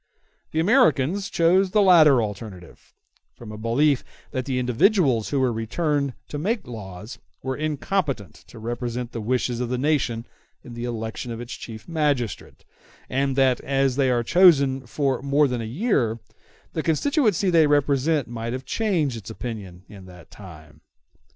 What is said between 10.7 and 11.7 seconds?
the election of its